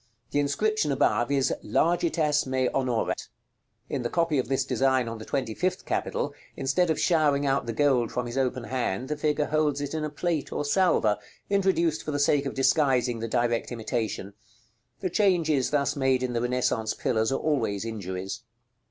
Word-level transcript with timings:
The 0.31 0.39
inscription 0.39 0.91
above 0.91 1.29
is, 1.31 1.53
"LARGITAS 1.61 2.47
ME 2.47 2.69
ONORAT." 2.69 3.27
In 3.87 4.01
the 4.01 4.09
copy 4.09 4.39
of 4.39 4.47
this 4.47 4.65
design 4.65 5.07
on 5.07 5.19
the 5.19 5.25
twenty 5.25 5.53
fifth 5.53 5.85
capital, 5.85 6.33
instead 6.57 6.89
of 6.89 6.99
showering 6.99 7.45
out 7.45 7.67
the 7.67 7.71
gold 7.71 8.11
from 8.11 8.25
his 8.25 8.35
open 8.35 8.63
hand, 8.63 9.09
the 9.09 9.15
figure 9.15 9.45
holds 9.45 9.79
it 9.79 9.93
in 9.93 10.03
a 10.03 10.09
plate 10.09 10.51
or 10.51 10.65
salver, 10.65 11.19
introduced 11.51 12.01
for 12.01 12.09
the 12.09 12.17
sake 12.17 12.47
of 12.47 12.55
disguising 12.55 13.19
the 13.19 13.27
direct 13.27 13.71
imitation. 13.71 14.33
The 15.01 15.09
changes 15.11 15.69
thus 15.69 15.95
made 15.95 16.23
in 16.23 16.33
the 16.33 16.41
Renaissance 16.41 16.95
pillars 16.95 17.31
are 17.31 17.35
always 17.37 17.85
injuries. 17.85 18.41